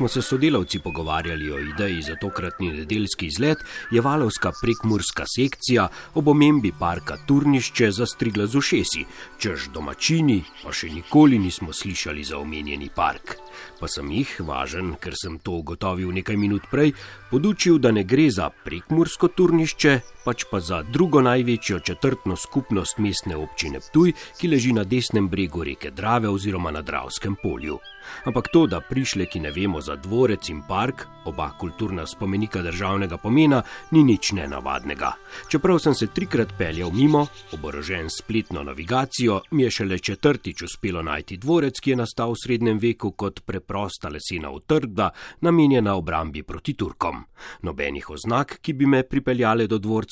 Smo 0.00 0.08
se 0.08 0.22
sodelavci 0.22 0.78
pogovarjali 0.78 1.52
o 1.52 1.58
ideji 1.58 2.02
za 2.02 2.14
tokratni 2.16 2.72
nedeljski 2.72 3.26
izlet, 3.26 3.58
je 3.90 4.00
valovska 4.00 4.52
prekmurska 4.62 5.24
sekcija 5.36 5.88
ob 6.14 6.28
omembi 6.28 6.72
parka 6.78 7.16
Turnišče 7.26 7.90
zastrigla 7.90 8.46
z 8.46 8.56
ušesi, 8.56 9.04
čež 9.38 9.68
domačini 9.74 10.38
pa 10.62 10.72
še 10.72 10.88
nikoli 10.88 11.38
nismo 11.38 11.72
slišali 11.72 12.24
za 12.24 12.38
omenjeni 12.38 12.88
park. 12.96 13.36
Pa 13.80 13.88
sem 13.92 14.08
jih, 14.10 14.32
važen, 14.40 14.94
ker 14.96 15.12
sem 15.20 15.36
to 15.38 15.58
ugotovil 15.60 16.16
nekaj 16.16 16.36
minut 16.36 16.70
prej, 16.72 16.94
podučil, 17.30 17.76
da 17.76 17.92
ne 17.92 18.04
gre 18.04 18.30
za 18.32 18.48
prekmursko 18.64 19.28
turnišče, 19.28 19.98
pač 20.24 20.44
pa 20.50 20.60
za 20.60 20.82
drugo 20.82 21.20
največjo 21.20 21.78
četrtno 21.80 22.36
skupnost 22.36 22.98
mestne 22.98 23.36
občine 23.36 23.80
Ptuj, 23.80 24.12
ki 24.40 24.48
leži 24.48 24.72
na 24.72 24.84
desnem 24.84 25.28
bregu 25.28 25.64
reke 25.64 25.90
Drave 25.90 26.28
oziroma 26.28 26.70
na 26.70 26.82
Dravskem 26.82 27.36
polju. 27.42 27.78
Ampak 28.24 28.48
to, 28.52 28.66
da 28.66 28.80
prišle, 28.80 29.26
ki 29.26 29.40
ne 29.40 29.50
vemo 29.50 29.80
za 29.80 29.96
dvorec 29.96 30.48
in 30.48 30.62
park, 30.68 31.06
oba 31.24 31.50
kulturna 31.58 32.06
spomenika 32.06 32.62
državnega 32.62 33.16
pomena, 33.16 33.62
ni 33.90 34.02
nič 34.04 34.32
nenavadnega. 34.32 35.12
Čeprav 35.48 35.78
sem 35.78 35.94
se 35.94 36.06
trikrat 36.06 36.52
peljal 36.58 36.90
mimo, 36.92 37.26
oborožen 37.52 38.10
spletno 38.10 38.62
navigacijo, 38.62 39.40
mi 39.50 39.62
je 39.62 39.70
šele 39.70 39.98
četrtič 39.98 40.62
uspelo 40.62 41.02
najti 41.02 41.36
dvorec, 41.36 41.80
ki 41.80 41.90
je 41.90 41.96
nastal 41.96 42.32
v 42.32 42.40
srednjem 42.44 42.78
veku 42.78 43.12
kot 43.12 43.40
preprosta 43.46 44.08
lesena 44.08 44.50
utrdba, 44.50 45.10
namenjena 45.40 45.94
obrambi 45.94 46.42
proti 46.42 46.74
Turkom. 46.74 47.24
Nobenih 47.62 48.10
oznak, 48.10 48.58
ki 48.60 48.72
bi 48.72 48.86
me 48.86 49.02
pripeljale 49.02 49.66
do 49.66 49.78
dvorca, 49.78 50.09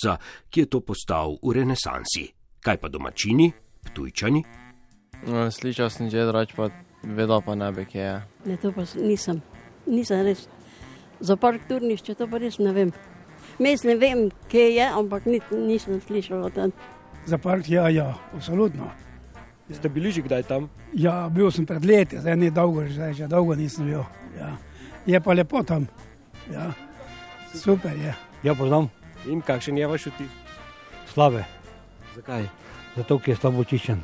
ki 0.50 0.60
je 0.60 0.66
to 0.66 0.80
postal 0.80 1.38
v 1.42 1.58
renesansi. 1.58 2.28
Kaj 2.62 2.76
pa 2.78 2.88
domačini, 2.88 3.50
tujčani? 3.94 4.42
No, 5.26 5.50
slišal 5.50 5.90
sem 5.90 6.10
že 6.10 6.26
drugače, 6.26 6.54
pa 6.54 6.70
vedel 7.02 7.40
pa 7.42 7.54
ne 7.54 7.70
bi, 7.74 7.84
kje 7.86 8.02
je. 8.02 8.16
Ne, 8.46 8.56
to 8.56 8.70
pa 8.74 8.86
nisem, 8.98 9.42
nisem 9.86 10.22
res. 10.22 10.46
Za 11.20 11.34
park 11.34 11.66
turnišče 11.66 12.14
to 12.14 12.30
pa 12.30 12.38
res 12.38 12.58
ne 12.62 12.72
vem. 12.74 12.92
Mislim, 13.58 13.98
vem, 13.98 14.30
kje 14.50 14.66
je, 14.78 14.86
ampak 14.86 15.26
ni, 15.26 15.42
nisem 15.50 15.98
slišal 16.02 16.46
o 16.46 16.50
tem. 16.50 16.74
Za 17.26 17.38
park, 17.38 17.66
ja, 17.70 17.88
ja, 17.90 18.14
absolutno. 18.34 18.90
Ste 19.68 19.90
bili 19.92 20.08
že 20.14 20.24
kdaj 20.24 20.46
tam? 20.48 20.70
Ja, 20.96 21.28
bil 21.28 21.50
sem 21.52 21.66
pred 21.68 21.84
leti, 21.84 22.16
zdaj 22.22 22.38
ni 22.38 22.48
dolgo, 22.54 22.86
zdaj 22.88 23.12
že 23.18 23.26
dolgo 23.28 23.58
nisem 23.58 23.90
bil. 23.90 24.04
Ja. 24.38 24.54
Je 25.04 25.18
pa 25.20 25.34
lepo 25.34 25.60
tam. 25.66 25.90
Ja. 26.48 26.72
Super 27.52 27.92
je. 27.96 28.14
Ja, 28.46 28.54
poznam 28.54 28.88
In 29.26 29.42
kakšen 29.42 29.78
je 29.78 29.86
vaš 29.86 30.06
vtis? 30.06 30.30
slabe, 31.18 31.44
Zakaj? 32.14 32.48
zato 32.96 33.18
ker 33.18 33.34
je 33.34 33.36
slabo 33.36 33.62
očiščen. 33.66 34.00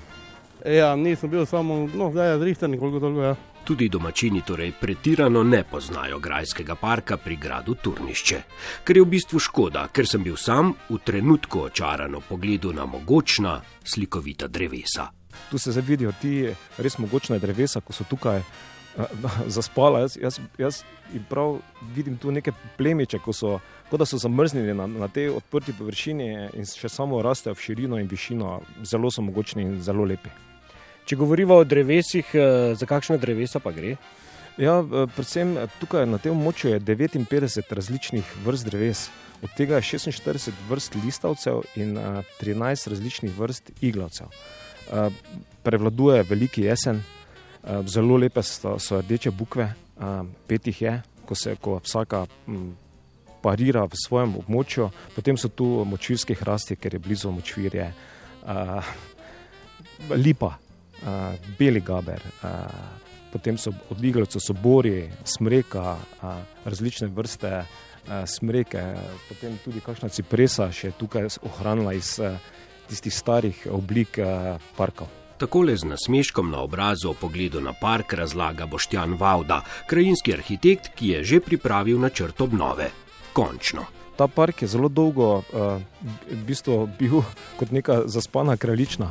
Ja, 0.67 0.95
nisem 0.97 1.31
bil 1.31 1.47
samo, 1.47 1.85
no, 1.95 2.11
zdaj 2.11 2.33
je 2.33 2.39
zrihten, 2.39 2.79
koliko 2.79 3.01
toliko 3.01 3.23
je. 3.23 3.35
Tudi 3.65 3.89
domačini 3.89 4.43
torej 4.43 4.73
pretirano 4.81 5.43
ne 5.43 5.63
poznajo 5.65 6.19
grajskega 6.19 6.75
parka 6.75 7.17
pri 7.17 7.37
gradu 7.37 7.75
Turnišče. 7.75 8.41
Ker 8.85 8.97
je 8.97 9.05
v 9.05 9.09
bistvu 9.09 9.41
škoda, 9.41 9.87
ker 9.93 10.09
sem 10.09 10.25
bil 10.25 10.37
sam 10.37 10.75
v 10.89 10.99
trenutku 11.05 11.65
očaran 11.69 12.15
ob 12.15 12.27
pogledu 12.29 12.73
na 12.73 12.87
mogočna, 12.87 13.61
slikovita 13.85 14.49
drevesa. 14.49 15.09
tu 15.51 15.59
se 15.59 15.73
zdaj 15.73 15.83
vidijo 15.83 16.13
ti 16.21 16.49
res 16.79 16.99
mogočne 16.99 17.39
drevesa, 17.39 17.81
ko 17.81 17.93
so 17.93 18.05
tukaj 18.05 18.43
zaspala. 19.57 20.01
Jaz, 20.01 20.17
jaz, 20.23 20.39
jaz 20.59 20.83
prav 21.29 21.59
vidim 21.95 22.17
tu 22.17 22.31
neke 22.31 22.53
plemiče, 22.79 23.19
ko 23.19 23.33
so, 23.33 23.59
kot 23.91 24.01
da 24.01 24.07
so 24.07 24.19
zamrznjeni 24.19 24.75
na, 24.75 24.87
na 24.87 25.09
tej 25.09 25.31
odprti 25.35 25.75
površini 25.79 26.31
in 26.55 26.67
še 26.67 26.89
samo 26.89 27.23
rastejo 27.23 27.55
v 27.55 27.67
širino 27.67 28.01
in 28.01 28.11
višino. 28.11 28.61
Zelo 28.83 29.11
so 29.11 29.23
mogočni 29.23 29.63
in 29.67 29.81
zelo 29.83 30.05
lepi. 30.05 30.31
Če 31.05 31.19
govorimo 31.21 31.59
o 31.61 31.65
drevesih, 31.69 32.31
eh, 32.33 32.75
za 32.75 32.87
kakšna 32.89 33.19
drevesa 33.21 33.61
pa 33.61 33.75
gre? 33.77 33.97
Ja, 34.57 34.79
eh, 34.81 35.07
predvsem 35.13 35.57
eh, 35.59 35.67
tukaj 35.81 36.07
na 36.09 36.19
tem 36.19 36.33
območju 36.33 36.71
je 36.73 36.81
59 36.81 37.75
različnih 37.77 38.31
vrst 38.45 38.71
dreves. 38.71 39.11
Od 39.45 39.53
tega 39.53 39.77
je 39.77 39.99
46 39.99 40.55
vrst 40.71 40.95
listavcev 41.05 41.67
in 41.77 41.99
uh, 41.99 42.23
13 42.41 42.89
različnih 42.89 43.33
vrst 43.37 43.75
iglavcev. 43.85 44.31
Prevladuje 45.67 46.23
veliki 46.25 46.63
jesen, 46.65 47.03
zelo 47.87 48.17
lepe 48.17 48.43
so, 48.43 48.79
so 48.79 49.01
rdeče 49.01 49.31
bukve, 49.31 49.69
uh, 49.97 50.27
pet 50.47 50.67
jih 50.67 50.83
je, 50.83 50.95
ko 51.25 51.35
se 51.35 51.57
ko 51.61 51.79
vsaka 51.85 52.27
m, 52.49 52.75
parira 53.43 53.85
v 53.85 54.01
svojem 54.07 54.37
območju, 54.41 54.91
potem 55.15 55.37
so 55.41 55.49
tu 55.49 55.85
močvirske 55.85 56.35
hrasti, 56.35 56.77
ker 56.77 56.95
je 56.95 57.01
blizu 57.01 57.33
močvirje, 57.33 57.89
uh, 58.45 58.93
lipa, 60.17 60.55
beli 61.59 61.81
gaber. 61.85 62.23
Potem 63.33 63.59
so 63.59 63.73
od 63.91 64.05
iglavcev 64.05 64.41
so 64.41 64.55
bori, 64.57 65.11
smreka, 65.25 65.97
različne 66.65 67.11
vrste 67.13 67.65
smreke, 68.27 68.85
potem 69.29 69.59
tudi 69.65 69.83
kakšna 69.85 70.09
cipresa 70.09 70.71
še 70.73 70.95
tukaj 70.97 71.29
ohranila 71.45 71.93
iz 71.97 72.15
tistih 72.89 73.13
starih 73.13 73.67
oblik 73.73 74.21
parkov. 74.79 75.24
Takole 75.39 75.77
z 75.77 75.85
nasmeškom 75.85 76.51
na 76.51 76.63
obrazu 76.63 77.11
o 77.11 77.15
pogledu 77.15 77.61
na 77.61 77.73
park 77.73 78.13
razlaga 78.13 78.67
Boštjan 78.67 79.15
Vauda, 79.19 79.63
krajinski 79.87 80.33
arhitekt, 80.33 80.95
ki 80.95 81.09
je 81.09 81.25
že 81.25 81.41
pripravil 81.41 81.99
načrt 81.99 82.41
obnove. 82.41 82.91
Končno. 83.33 83.87
Ta 84.17 84.29
park 84.29 84.63
je 84.63 84.69
zelo 84.69 84.89
dolgo 84.89 85.43
a, 85.43 85.79
v 86.31 86.43
bistvu 86.47 86.87
bil 86.99 87.27
kot 87.59 87.75
neka 87.75 88.07
zaspana 88.07 88.57
kraljična. 88.57 89.11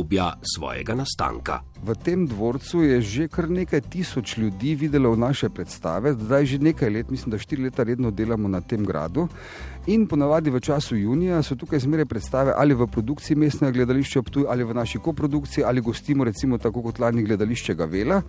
svojega 0.55 0.95
nastanka. 0.95 1.61
V 1.83 1.95
tem 1.95 2.27
dvorcu 2.27 2.83
je 2.83 3.01
že 3.01 3.27
kar 3.27 3.49
nekaj 3.49 3.81
tisoč 3.81 4.37
ljudi 4.37 4.75
videlo 4.75 5.15
naše 5.15 5.49
predstave, 5.49 6.13
zdaj 6.13 6.45
že 6.45 6.57
nekaj 6.59 6.89
let, 6.89 7.11
mislim, 7.11 7.31
da 7.31 7.37
štiri 7.37 7.63
leta 7.63 7.83
redno 7.83 8.11
delamo 8.11 8.47
na 8.47 8.61
tem 8.61 8.85
gradu. 8.85 9.27
In 9.87 10.05
ponavadi 10.07 10.49
v 10.49 10.59
času 10.63 10.95
junija 10.95 11.41
so 11.43 11.57
tukaj 11.59 11.79
zmeraj 11.83 12.05
predstave 12.07 12.53
ali 12.57 12.73
v 12.73 12.85
produkciji 12.87 13.35
mestnega 13.35 13.73
gledališča 13.75 14.21
Ptuj 14.23 14.45
ali 14.49 14.63
v 14.63 14.73
naši 14.73 14.99
koprodukciji 14.99 15.63
ali 15.67 15.81
gostimo 15.81 16.23
recimo 16.23 16.57
tako 16.57 16.81
kot 16.81 16.99
lani 16.99 17.23
gledališče 17.23 17.75
Gavela. 17.75 18.21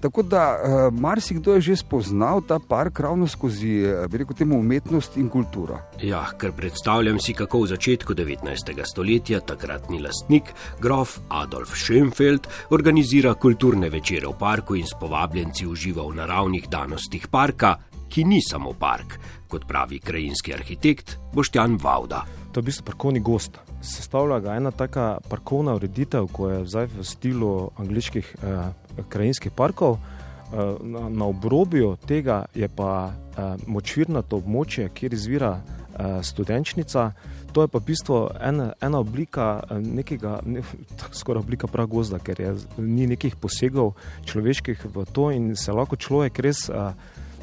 Tako 0.00 0.22
da 0.22 0.42
uh, 0.58 0.98
marsikdo 1.00 1.54
je 1.54 1.60
že 1.60 1.76
spoznal 1.76 2.42
ta 2.42 2.58
park 2.58 3.00
ravno 3.00 3.26
skozi, 3.26 3.86
uh, 3.86 4.10
bi 4.10 4.18
rekel, 4.18 4.34
temu 4.36 4.58
umetnost 4.58 5.16
in 5.16 5.28
kulturo. 5.28 5.78
Ja, 6.02 6.26
ker 6.38 6.52
predstavljam 6.52 7.20
si, 7.20 7.34
kako 7.34 7.60
v 7.62 7.66
začetku 7.66 8.14
19. 8.14 8.82
stoletja 8.84 9.40
takratni 9.40 10.02
lastnik, 10.02 10.50
grof 10.80 11.20
Adolf 11.28 11.74
Schönfeld, 11.74 12.50
organizira 12.70 13.34
kulturne 13.34 13.90
večere 13.90 14.26
v 14.26 14.34
parku 14.38 14.74
in 14.74 14.86
s 14.86 14.98
povabljenci 15.00 15.66
uživa 15.66 16.02
v 16.02 16.18
naravnih 16.18 16.66
danostih 16.68 17.28
parka, 17.30 17.76
ki 18.08 18.24
ni 18.24 18.40
samo 18.42 18.72
park, 18.72 19.18
kot 19.48 19.66
pravi 19.68 19.98
krajinski 19.98 20.54
arhitekt 20.54 21.18
Boštjan 21.34 21.78
Vauda. 21.82 22.24
To 22.52 22.60
je 22.60 22.62
v 22.62 22.66
bistvu 22.70 22.84
parkovni 22.84 23.20
gost. 23.20 23.58
Sestavlja 23.84 24.40
ga 24.40 24.54
ena 24.56 24.70
taka 24.70 25.18
parkovna 25.28 25.74
ureditev, 25.76 26.28
ko 26.32 26.48
je 26.50 26.62
zdaj 26.64 26.86
v 26.94 27.04
stilu 27.04 27.70
angliških 27.76 28.36
eh, 28.42 28.70
krajinskih 29.08 29.52
parkov. 29.52 29.98
Uh, 30.46 30.78
na, 30.80 31.08
na 31.10 31.26
obrobju 31.26 31.96
tega 32.06 32.44
je 32.54 32.68
pa 32.70 33.10
uh, 33.10 33.58
močvirnato 33.66 34.38
območje, 34.38 34.84
kjer 34.94 35.14
izvira 35.14 35.56
uh, 35.58 36.22
studenčnica. 36.22 37.08
To 37.50 37.64
je 37.64 37.68
pa 37.72 37.80
v 37.82 37.86
bistvu 37.88 38.20
ena, 38.38 38.68
ena 38.80 39.00
oblika 39.02 39.64
nekega, 39.74 40.38
ne, 40.46 40.62
skoraj 41.18 41.42
oblika 41.42 41.66
pragozda, 41.66 42.22
ker 42.22 42.40
je, 42.40 42.54
ni 42.78 43.08
nekih 43.10 43.34
posegov 43.42 43.96
človeških 44.30 44.86
v 44.86 45.06
to 45.10 45.32
in 45.34 45.56
se 45.58 45.74
lahko 45.74 45.98
človek 45.98 46.38
res 46.46 46.68
uh, 46.70 46.94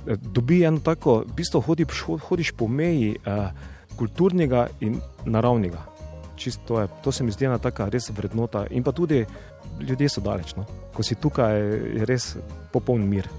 dobi 0.06 0.64
eno 0.64 0.80
tako, 0.80 1.24
v 1.28 1.36
bistvu 1.38 1.62
hodi, 1.62 1.86
hodiš 2.28 2.52
po 2.58 2.68
meji 2.68 3.16
uh, 3.16 3.50
kulturnega 3.98 4.68
in 4.80 5.00
naravnega. 5.26 5.90
To, 6.68 6.82
je, 6.82 6.88
to 7.04 7.12
se 7.12 7.24
mi 7.24 7.32
zdi 7.32 7.46
ena 7.46 7.58
taka 7.58 7.88
res 7.90 8.10
vrednota 8.12 8.66
in 8.72 8.84
pa 8.84 8.92
tudi 8.92 9.22
ljudje 9.80 10.10
so 10.10 10.22
daleč. 10.22 10.56
No? 10.58 10.66
Ko 10.94 11.04
si 11.04 11.16
tukaj, 11.16 11.60
je 12.00 12.06
res 12.10 12.34
popoln 12.74 13.06
mir. 13.08 13.30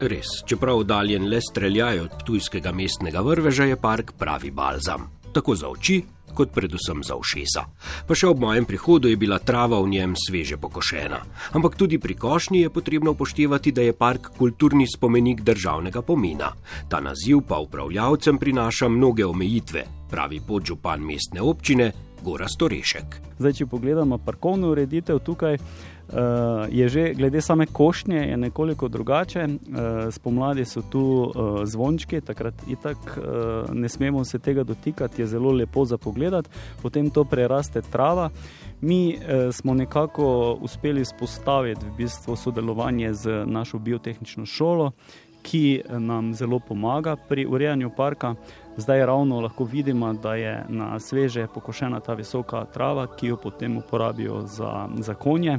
Res, 0.00 0.40
čeprav 0.48 0.80
oddaljen 0.82 1.28
le 1.28 1.40
streljajo 1.42 2.08
od 2.08 2.24
tujskega 2.26 2.72
mestnega 2.72 3.20
vrveža, 3.22 3.68
je 3.68 3.76
park 3.80 4.14
pravi 4.18 4.50
balzam. 4.50 5.10
Tako 5.34 5.54
za 5.54 5.68
oči, 5.68 6.00
kot 6.34 6.52
predvsem 6.54 7.02
za 7.06 7.16
ušesa. 7.16 7.64
Pa 8.06 8.14
še 8.14 8.28
ob 8.28 8.42
mojem 8.42 8.66
prihodu 8.66 9.08
je 9.08 9.16
bila 9.16 9.38
trava 9.38 9.80
v 9.80 9.94
njem 9.94 10.14
sveže 10.18 10.58
pokošena. 10.60 11.20
Ampak 11.54 11.78
tudi 11.78 11.98
pri 11.98 12.14
košnji 12.14 12.64
je 12.66 12.70
potrebno 12.70 13.14
upoštevati, 13.14 13.72
da 13.72 13.82
je 13.82 13.96
park 13.96 14.32
kulturni 14.38 14.86
spomenik 14.86 15.40
državnega 15.46 16.02
pomena. 16.02 16.52
Ta 16.88 17.00
naziv 17.00 17.44
pa 17.48 17.58
upravljavcem 17.58 18.38
prinaša 18.38 18.88
mnoge 18.88 19.24
omejitve, 19.26 19.84
pravi 20.10 20.40
podžupan 20.46 21.00
mestne 21.00 21.42
občine 21.42 21.92
Gora 22.24 22.48
Storešek. 22.48 23.20
Zdaj, 23.38 23.52
če 23.52 23.66
pogledamo 23.66 24.18
parkovno 24.18 24.70
ureditev 24.72 25.18
tukaj, 25.26 25.58
uh, 26.08 26.18
je 26.70 26.88
že 26.88 27.14
glede 27.14 27.40
same 27.40 27.66
košnje 27.66 28.36
nekoliko 28.36 28.88
drugače. 28.88 29.44
Uh, 29.44 30.10
spomladi 30.10 30.64
so 30.64 30.82
tu 30.82 31.00
uh, 31.00 31.64
zvončki, 31.64 32.20
takrat 32.20 32.54
itak 32.68 32.96
uh, 32.96 33.74
ne 33.74 33.88
smemo 33.88 34.24
se 34.24 34.38
tega 34.38 34.62
dotikati, 34.64 35.22
je 35.22 35.26
zelo 35.26 35.52
lepo 35.52 35.84
za 35.84 35.98
pogled, 35.98 36.48
potem 36.82 37.10
to 37.10 37.24
preraste 37.24 37.82
trava. 37.82 38.30
Mi 38.80 39.10
eh, 39.14 39.52
smo 39.52 39.74
nekako 39.74 40.58
uspeli 40.60 41.04
spostaviti 41.04 41.86
v 41.86 41.96
bistvu 41.96 42.36
sodelovanje 42.36 43.14
z 43.14 43.44
našo 43.46 43.78
biotehnično 43.78 44.46
šolo, 44.46 44.92
ki 45.42 45.82
nam 45.88 46.34
zelo 46.34 46.58
pomaga 46.58 47.16
pri 47.16 47.46
urejanju 47.46 47.90
parka. 47.96 48.34
Zdaj 48.76 49.06
ravno 49.06 49.40
lahko 49.40 49.64
vidimo, 49.64 50.12
da 50.12 50.34
je 50.34 50.64
na 50.68 51.00
sveže 51.00 51.46
pokošena 51.54 52.00
ta 52.00 52.14
visoka 52.14 52.64
trava, 52.64 53.06
ki 53.16 53.26
jo 53.26 53.36
potem 53.36 53.76
uporabijo 53.76 54.42
za, 54.46 54.88
za 54.98 55.14
konje. 55.14 55.58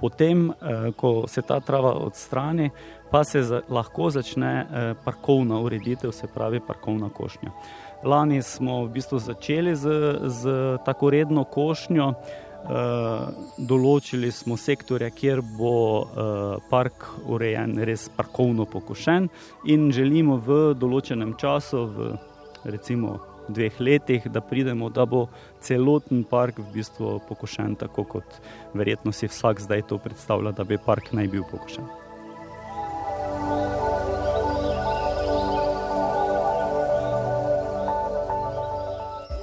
Potem, 0.00 0.50
eh, 0.50 0.92
ko 0.96 1.24
se 1.28 1.42
ta 1.42 1.60
trava 1.60 1.92
odstrani, 1.92 2.70
pa 3.10 3.24
se 3.24 3.42
za, 3.42 3.60
lahko 3.68 4.10
začne 4.10 4.52
eh, 4.60 4.94
parkovna 5.04 5.60
ureditev, 5.60 6.12
se 6.12 6.26
pravi 6.34 6.60
parkovna 6.60 7.08
košnja. 7.08 7.50
Lani 8.04 8.42
smo 8.42 8.84
v 8.84 8.88
bistvu 8.88 9.18
začeli 9.18 9.76
z, 9.76 9.88
z 10.26 10.50
tako 10.84 11.10
redno 11.10 11.44
košnjo. 11.44 12.14
Uh, 12.64 12.70
določili 13.60 14.30
smo 14.32 14.56
sektorje, 14.56 15.10
kjer 15.12 15.42
bo 15.44 16.08
park 16.70 17.04
urejen, 17.28 17.76
res 17.84 18.06
parkovno 18.08 18.64
pokošen, 18.64 19.28
in 19.68 19.90
želimo 19.92 20.38
v 20.40 20.72
določenem 20.72 21.34
času, 21.36 21.84
v 21.92 22.08
recimo 22.64 23.18
dveh 23.48 23.80
letih, 23.80 24.28
da 24.30 24.40
pridemo, 24.40 24.90
da 24.90 25.06
bo 25.06 25.26
celoten 25.60 26.24
park 26.30 26.58
v 26.58 26.70
bistvu 26.74 27.18
pokošen, 27.28 27.76
tako 27.80 28.04
kot 28.16 28.40
verjetno 28.74 29.12
si 29.12 29.28
vsak 29.28 29.60
zdaj 29.60 29.88
to 29.88 29.98
predstavlja, 29.98 30.52
da 30.52 30.64
bi 30.64 30.78
park 30.78 31.12
naj 31.12 31.30
bil 31.32 31.46
pokošen. 31.50 32.04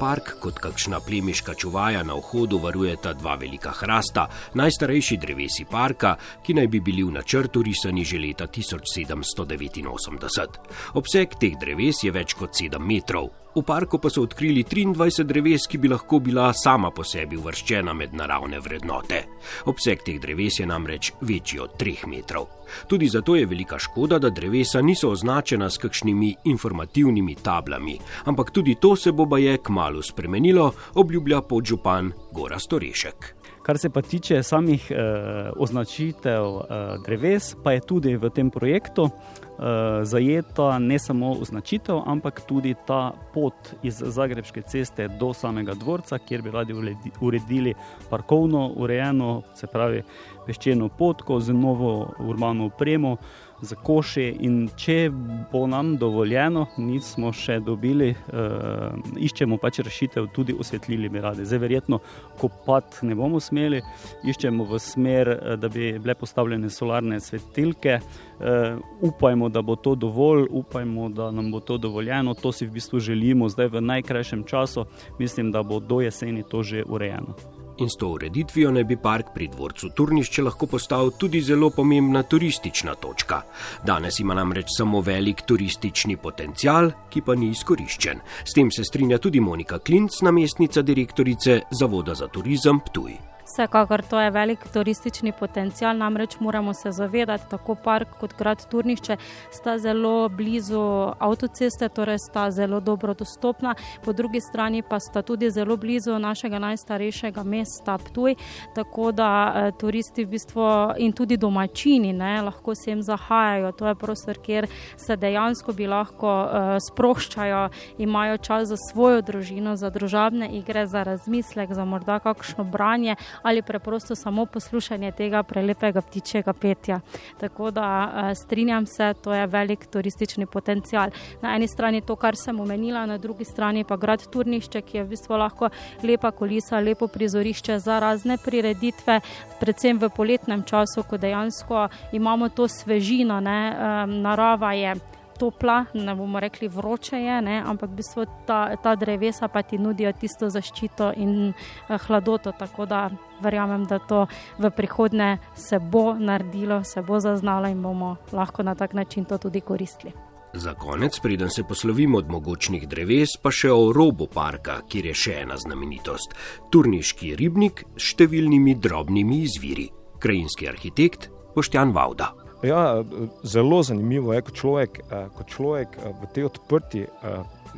park 0.02 0.42
kot 0.42 0.58
kakšna 0.58 0.98
plemiška 1.06 1.54
čuvaja 1.54 2.02
na 2.04 2.16
vhodu 2.18 2.58
varujeta 2.58 3.14
dva 3.14 3.36
velika 3.38 3.70
hrasta, 3.70 4.26
najstarejši 4.58 5.18
drevesi 5.22 5.66
parka, 5.70 6.18
ki 6.42 6.58
naj 6.58 6.68
bi 6.74 6.82
bili 6.82 7.06
v 7.06 7.14
načrtu 7.20 7.62
risani 7.62 8.02
že 8.04 8.18
leta 8.18 8.50
1789. 8.50 10.58
Obseg 10.98 11.38
teh 11.38 11.54
dreves 11.62 12.04
je 12.04 12.12
več 12.12 12.34
kot 12.34 12.50
7 12.58 12.82
metrov, 12.82 13.30
V 13.56 13.64
parku 13.68 14.00
pa 14.00 14.08
so 14.10 14.22
odkrili 14.24 14.64
23 14.64 15.24
dreves, 15.28 15.68
ki 15.68 15.78
bi 15.78 15.90
lahko 15.92 16.20
bila 16.24 16.54
sama 16.56 16.88
po 16.96 17.04
sebi 17.04 17.36
uvrščena 17.36 17.92
med 17.94 18.14
naravne 18.16 18.62
vrednote. 18.64 19.20
Obseg 19.68 20.06
teh 20.08 20.22
dreves 20.24 20.62
je 20.62 20.68
namreč 20.70 21.12
večji 21.20 21.60
od 21.60 21.76
3 21.76 22.08
metrov. 22.08 22.48
Tudi 22.88 23.10
zato 23.12 23.36
je 23.36 23.46
velika 23.46 23.80
škoda, 23.80 24.20
da 24.20 24.30
drevesa 24.30 24.82
niso 24.82 25.12
označena 25.12 25.70
s 25.70 25.78
kakšnimi 25.84 26.36
informativnimi 26.48 27.36
tablami, 27.44 27.98
ampak 28.26 28.52
tudi 28.56 28.78
to 28.80 28.96
se 28.96 29.12
bo 29.12 29.26
baje 29.26 29.58
kmalo 29.58 30.02
spremenilo, 30.02 30.72
obljublja 30.96 31.42
podžupan 31.42 32.12
Gora 32.32 32.60
Storešek. 32.60 33.36
Kar 33.62 33.78
se 33.78 33.90
pa 33.90 34.02
tiče 34.02 34.44
samih 34.44 34.92
eh, 34.92 35.52
označitev 35.56 36.46
eh, 36.46 36.98
dreves, 37.06 37.56
pa 37.64 37.72
je 37.72 37.80
tudi 37.80 38.16
v 38.16 38.30
tem 38.30 38.50
projektu 38.50 39.06
eh, 39.06 40.02
zajeta 40.04 40.80
ne 40.80 41.00
samo 41.00 41.32
označitev, 41.32 42.02
ampak 42.06 42.42
tudi 42.48 42.74
ta 42.88 43.12
pot 43.34 43.54
iz 43.84 44.02
Zagrebske 44.06 44.62
ceste 44.62 45.08
do 45.08 45.34
samega 45.34 45.74
dvorca, 45.74 46.18
kjer 46.18 46.42
bi 46.42 46.52
radi 46.52 46.74
uredili 47.22 47.74
parkovno 48.10 48.72
urejeno, 48.76 49.42
se 49.54 49.68
pravi 49.68 50.04
peščeno 50.48 50.90
potko 50.90 51.40
z 51.40 51.54
novo 51.54 52.14
urbano 52.20 52.66
opremo 52.66 53.18
za 53.62 53.76
koši. 53.76 54.28
In 54.40 54.70
če 54.78 55.10
bo 55.52 55.66
nam 55.68 55.96
dovoljeno, 55.98 56.66
nismo 56.78 57.32
še 57.34 57.60
dobili, 57.64 58.12
uh, 58.12 58.98
iščemo 59.18 59.58
pač 59.62 59.82
rešitev, 59.86 60.30
tudi 60.36 60.56
osvetlili 60.58 61.10
bi 61.10 61.22
radi. 61.24 61.46
Zdaj, 61.46 61.62
verjetno, 61.62 62.02
ko 62.40 62.50
pat 62.66 63.02
ne 63.08 63.16
bomo 63.16 63.40
smeli, 63.40 63.82
iščemo 64.28 64.66
v 64.70 64.80
smer, 64.82 65.30
eh, 65.30 65.56
da 65.62 65.70
bi 65.70 65.94
bile 66.00 66.16
postavljene 66.16 66.70
solarne 66.70 67.20
svetilke. 67.20 68.00
Uh, 68.42 68.82
upajmo, 69.06 69.50
da 69.50 69.62
bo 69.62 69.76
to 69.76 69.96
dovolj, 69.96 70.48
upajmo, 70.50 71.10
da 71.10 71.32
nam 71.32 71.52
bo 71.52 71.60
to 71.60 71.78
dovoljeno. 71.78 72.34
To 72.34 72.52
si 72.52 72.66
v 72.66 72.78
bistvu 72.78 73.00
želimo 73.00 73.50
zdaj 73.50 73.74
v 73.78 73.82
najkrajšem 73.82 74.44
času. 74.50 74.86
Mislim, 75.20 75.52
da 75.52 75.64
bo 75.64 75.80
do 75.80 76.02
jeseni 76.02 76.44
to 76.44 76.64
že 76.64 76.84
urejeno 76.88 77.61
in 77.82 77.90
s 77.90 77.98
to 78.00 78.08
ureditvijo 78.08 78.72
naj 78.72 78.84
bi 78.84 78.98
park 78.98 79.34
pri 79.34 79.48
dvorcu 79.48 79.90
Turnišče 79.90 80.44
lahko 80.44 80.68
postal 80.68 81.12
tudi 81.18 81.42
zelo 81.42 81.70
pomembna 81.70 82.24
turistična 82.24 82.96
točka. 82.96 83.42
Danes 83.86 84.20
ima 84.20 84.34
namreč 84.34 84.66
samo 84.78 85.02
velik 85.02 85.42
turistični 85.48 86.18
potencial, 86.18 86.92
ki 87.10 87.22
pa 87.22 87.36
ni 87.36 87.50
izkoriščen. 87.50 88.22
S 88.46 88.54
tem 88.54 88.72
se 88.72 88.84
strinja 88.84 89.18
tudi 89.18 89.40
Monika 89.40 89.80
Klinc, 89.80 90.22
namestnica 90.22 90.82
direktorice 90.82 91.62
Zavoda 91.80 92.14
za 92.16 92.28
turizem 92.28 92.80
Ptuj. 92.80 93.31
Vsekakor 93.52 94.02
to 94.02 94.20
je 94.20 94.32
velik 94.32 94.60
turistični 94.74 95.32
potencial, 95.32 95.98
namreč 95.98 96.40
moramo 96.40 96.74
se 96.74 96.92
zavedati, 96.92 97.50
tako 97.50 97.76
park 97.76 98.08
kot 98.20 98.34
grad 98.38 98.66
Turnišče 98.70 99.18
sta 99.52 99.78
zelo 99.78 100.30
blizu 100.30 101.12
avtoceste, 101.20 101.90
torej 101.90 102.20
sta 102.20 102.52
zelo 102.52 102.80
dobro 102.80 103.14
dostopna, 103.14 103.76
po 104.06 104.14
drugi 104.14 104.40
strani 104.42 104.82
pa 104.82 105.00
sta 105.00 105.22
tudi 105.22 105.50
zelo 105.52 105.78
blizu 105.78 106.20
našega 106.20 106.60
najstarejšega 106.60 107.44
mesta 107.44 107.98
Ptuj, 107.98 108.36
tako 108.76 109.12
da 109.12 109.54
eh, 109.56 109.72
turisti 109.80 110.26
v 110.26 110.30
bistvu 110.30 110.70
in 110.98 111.12
tudi 111.12 111.38
domačini 111.38 112.14
ne, 112.14 112.42
lahko 112.42 112.76
sem 112.76 113.04
zahajajo. 113.04 113.72
To 113.72 113.88
je 113.88 113.96
prostor, 113.96 114.40
kjer 114.40 114.68
se 114.96 115.16
dejansko 115.18 115.74
bi 115.74 115.88
lahko 115.88 116.32
eh, 116.32 116.78
sproščajo, 116.88 117.68
imajo 117.98 118.38
čas 118.38 118.68
za 118.68 118.80
svojo 118.92 119.22
družino, 119.22 119.76
za 119.76 119.90
družabne 119.90 120.54
igre, 120.56 120.88
za 120.88 121.04
razmislek, 121.04 121.74
za 121.74 121.86
morda 121.86 122.20
kakšno 122.20 122.64
branje 122.64 123.16
ali 123.44 123.62
preprosto 123.62 124.16
samo 124.16 124.46
poslušanje 124.46 125.12
tega 125.12 125.44
prelepega 125.44 126.02
ptičjega 126.02 126.54
petja. 126.54 127.00
Tako 127.40 127.72
da 127.72 128.12
eh, 128.14 128.36
strinjam 128.36 128.86
se, 128.86 129.14
to 129.24 129.34
je 129.34 129.48
velik 129.48 129.86
turistični 129.86 130.46
potencial. 130.46 131.10
Na 131.42 131.56
eni 131.56 131.68
strani 131.68 132.02
to, 132.02 132.16
kar 132.16 132.36
sem 132.36 132.60
omenila, 132.60 133.06
na 133.06 133.18
drugi 133.18 133.46
strani 133.46 133.84
pa 133.84 133.98
grad 133.98 134.28
Turnišče, 134.32 134.82
ki 134.82 134.98
je 134.98 135.04
v 135.04 135.10
bistvu 135.10 135.38
lahko 135.38 135.70
lepa 136.04 136.32
kolisa, 136.32 136.80
lepo 136.80 137.08
prizorišče 137.08 137.80
za 137.80 138.00
razne 138.00 138.38
prireditve, 138.38 139.20
predvsem 139.60 140.00
v 140.00 140.10
poletnem 140.10 140.64
času, 140.64 141.04
ko 141.10 141.18
dejansko 141.18 141.88
imamo 142.12 142.50
to 142.50 142.68
svežino, 142.68 143.40
ne, 143.40 143.60
narava 144.08 144.74
je 144.74 144.96
topla, 145.42 145.86
ne 145.94 146.16
bomo 146.16 146.40
rekli 146.40 146.70
vroče 146.70 147.18
je, 147.18 147.42
ne, 147.42 147.58
ampak 147.66 147.90
v 147.90 148.00
bistvu 148.02 148.26
ta, 148.46 148.62
ta 148.78 148.96
drevesa 148.96 149.50
pa 149.50 149.64
ti 149.66 149.80
nudijo 149.82 150.14
tisto 150.14 150.50
zaščito 150.54 151.12
in 151.18 151.52
eh, 151.52 151.98
hladoto. 152.08 152.54
Tako 152.58 152.86
da 152.86 153.08
verjamem, 153.42 153.88
da 153.90 154.00
to 154.00 154.26
v 154.62 154.70
prihodnje 154.78 155.38
se 155.58 155.80
bo 155.80 156.12
naredilo, 156.14 156.84
se 156.84 157.02
bo 157.02 157.20
zaznalo 157.20 157.72
in 157.72 157.82
bomo 157.82 158.18
lahko 158.32 158.64
na 158.64 158.76
tak 158.76 158.94
način 158.94 159.26
to 159.26 159.38
tudi 159.38 159.62
koristili. 159.62 160.14
Za 160.54 160.74
konec, 160.74 161.20
preden 161.24 161.50
se 161.50 161.64
poslovimo 161.64 162.18
od 162.18 162.28
mogočnih 162.30 162.84
dreves, 162.88 163.38
pa 163.42 163.54
še 163.56 163.72
o 163.72 163.94
robu 163.96 164.28
parka, 164.28 164.82
kjer 164.84 165.08
je 165.12 165.16
še 165.16 165.38
ena 165.46 165.56
znamenitost: 165.58 166.36
turniški 166.74 167.34
ribnik 167.40 167.86
s 167.96 168.12
številnimi 168.12 168.76
drobnimi 168.76 169.42
izviri. 169.48 169.88
Krajinski 170.22 170.68
arhitekt 170.70 171.32
Poštjan 171.56 171.96
Vauda. 171.96 172.41
Ja, 172.64 173.04
zelo 173.44 173.84
zanimivo 173.84 174.34
je, 174.34 174.42
ko 174.46 174.52
človek, 174.52 175.00
ko 175.10 175.44
človek 175.50 175.98
v 175.98 176.28
tej 176.34 176.46
odprti 176.46 177.06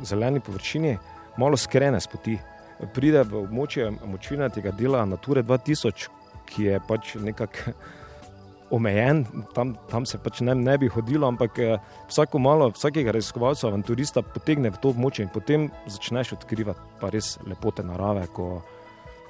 zeleni 0.04 0.40
površini 0.44 0.98
malo 1.40 1.56
skrene 1.56 2.00
s 2.00 2.10
poti. 2.10 2.36
Pride 2.92 3.22
v 3.24 3.44
območje 3.46 3.88
močvina 4.04 4.50
tega 4.52 4.74
dela 4.76 5.06
Nature 5.08 5.42
2000, 5.46 6.10
ki 6.44 6.66
je 6.68 6.80
pač 6.84 7.14
nekako 7.16 7.72
omejen, 8.74 9.24
tam, 9.54 9.72
tam 9.88 10.04
se 10.04 10.18
pač 10.18 10.42
ne, 10.44 10.52
ne 10.58 10.76
bi 10.78 10.90
hodilo, 10.92 11.28
ampak 11.30 11.60
vsako 12.10 12.42
malo, 12.42 12.68
vsakega 12.74 13.14
raziskovalca, 13.14 13.68
avanturista 13.68 14.24
potegne 14.26 14.72
v 14.74 14.80
to 14.82 14.90
območje 14.92 15.24
in 15.24 15.32
potem 15.32 15.68
začneš 15.86 16.34
odkrivati 16.36 17.00
pa 17.00 17.12
res 17.14 17.38
lepote 17.46 17.86
narave, 17.86 18.26
ko, 18.34 18.60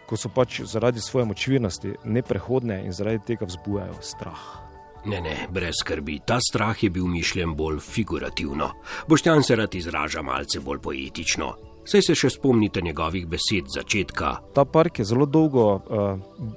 ko 0.09 0.19
so 0.19 0.33
pač 0.33 0.63
zaradi 0.67 1.03
svoje 1.05 1.29
močvirnosti 1.31 1.99
neprehodne 2.05 2.83
in 2.89 2.97
zaradi 2.97 3.35
tega 3.35 3.51
vzbujajo 3.51 4.01
strah. 4.03 4.64
Ne, 5.05 5.21
ne, 5.21 5.49
brez 5.51 5.75
skrbi, 5.81 6.21
ta 6.27 6.39
strah 6.41 6.83
je 6.83 6.91
bil 6.91 7.07
mišljen 7.07 7.55
bolj 7.57 7.81
figurativno. 7.81 8.71
Boštjan 9.09 9.43
se 9.43 9.57
rad 9.57 9.75
izraža 9.75 10.23
malce 10.23 10.61
bolj 10.61 10.79
poetično. 10.79 11.74
Saj 11.85 12.01
se 12.01 12.15
še 12.17 12.31
spomnite 12.33 12.81
njegovih 12.81 13.27
besed 13.29 13.67
začetka. 13.69 14.39
Ta 14.57 14.63
park 14.65 14.99
je 14.99 15.05
zelo 15.05 15.27
dolgo 15.29 15.65
uh, 15.77 16.15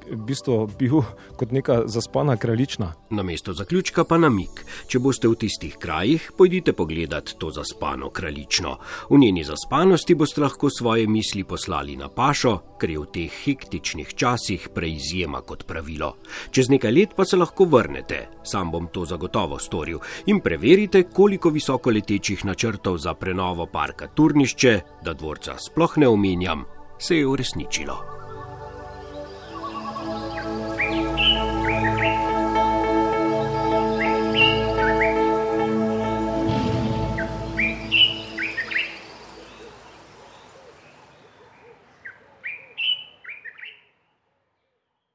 v 0.07 0.19
bistvu 0.23 0.55
bil 0.79 1.01
kot 1.35 1.51
neka 1.51 1.81
zaspana 1.91 2.37
kraljična. 2.39 2.93
Na 3.11 3.23
mesto 3.27 3.51
zaključka 3.53 4.05
pa 4.07 4.15
namik. 4.17 4.63
Če 4.87 5.01
boste 5.03 5.27
v 5.27 5.35
tistih 5.41 5.75
krajih, 5.83 6.29
pojdite 6.37 6.71
pogledat 6.71 7.33
to 7.39 7.51
zaspano 7.51 8.07
kraljično. 8.09 8.77
V 9.09 9.19
njeni 9.19 9.43
zaspanosti 9.43 10.15
boste 10.15 10.41
lahko 10.41 10.69
svoje 10.71 11.07
misli 11.11 11.43
poslali 11.43 11.97
na 11.99 12.07
pašo, 12.07 12.55
ker 12.79 12.95
je 12.95 13.03
v 13.03 13.11
teh 13.11 13.37
hektičnih 13.43 14.15
časih 14.15 14.69
preizjema 14.75 15.43
kot 15.43 15.67
pravilo. 15.67 16.13
Čez 16.55 16.71
nekaj 16.71 16.91
let 16.91 17.17
pa 17.19 17.25
se 17.27 17.35
lahko 17.35 17.67
vrnete, 17.67 18.21
sam 18.47 18.71
bom 18.71 18.87
to 18.93 19.03
zagotovo 19.05 19.59
storil, 19.59 19.99
in 20.31 20.39
preverite, 20.39 21.03
koliko 21.03 21.51
visoko 21.51 21.91
letečih 21.91 22.45
načrtov 22.47 22.97
za 23.03 23.13
prenovo 23.13 23.67
parka 23.67 24.07
Turnišče, 24.07 24.79
da 25.03 25.16
dvorca 25.17 25.57
sploh 25.57 25.97
ne 25.97 26.07
omenjam, 26.07 26.63
se 26.99 27.17
je 27.17 27.27
uresničilo. 27.27 28.16